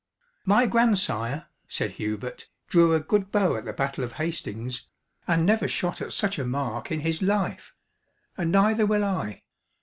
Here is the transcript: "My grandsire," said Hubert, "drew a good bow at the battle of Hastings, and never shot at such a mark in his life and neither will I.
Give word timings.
"My 0.45 0.65
grandsire," 0.65 1.45
said 1.67 1.91
Hubert, 1.91 2.49
"drew 2.67 2.95
a 2.95 2.99
good 2.99 3.31
bow 3.31 3.55
at 3.57 3.65
the 3.65 3.71
battle 3.73 4.03
of 4.03 4.13
Hastings, 4.13 4.87
and 5.27 5.45
never 5.45 5.67
shot 5.67 6.01
at 6.01 6.11
such 6.11 6.39
a 6.39 6.43
mark 6.43 6.91
in 6.91 7.01
his 7.01 7.21
life 7.21 7.75
and 8.35 8.51
neither 8.51 8.87
will 8.87 9.03
I. 9.03 9.43